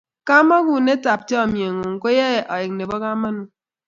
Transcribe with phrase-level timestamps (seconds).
[0.27, 3.51] kamagunet ab chamiyet ngun ko ae aek nebo kamangut